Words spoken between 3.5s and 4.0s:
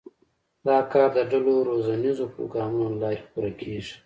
کېږي.